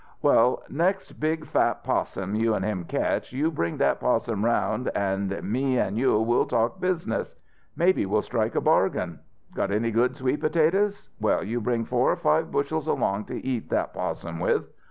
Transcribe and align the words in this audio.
"Well, 0.23 0.63
next 0.67 1.19
big 1.19 1.45
fat 1.45 1.83
'possum 1.83 2.33
you 2.33 2.55
an' 2.55 2.63
him 2.63 2.85
ketch, 2.85 3.33
you 3.33 3.51
bring 3.51 3.77
that 3.77 3.99
'possum 3.99 4.43
'round 4.43 4.87
an' 4.97 5.39
me 5.43 5.77
an' 5.77 5.95
you'll 5.95 6.47
talk 6.47 6.81
business. 6.81 7.35
Maybe 7.75 8.07
we'll 8.07 8.23
strike 8.23 8.55
a 8.55 8.61
bargain. 8.61 9.19
Got 9.53 9.69
any 9.69 9.91
good 9.91 10.15
sweet 10.15 10.41
potatoes? 10.41 11.09
Well, 11.19 11.43
you 11.43 11.61
bring 11.61 11.85
four 11.85 12.11
or 12.11 12.15
five 12.17 12.51
bushels 12.51 12.87
along 12.87 13.25
to 13.25 13.45
eat 13.45 13.69
that 13.69 13.93
'possum 13.93 14.39
with. 14.39 14.71